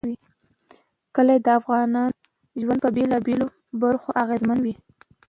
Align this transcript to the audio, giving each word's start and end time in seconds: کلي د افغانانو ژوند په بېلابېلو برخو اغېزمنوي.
کلي 1.15 1.37
د 1.45 1.47
افغانانو 1.59 2.19
ژوند 2.61 2.79
په 2.83 2.89
بېلابېلو 2.97 3.47
برخو 3.81 4.09
اغېزمنوي. 4.23 4.73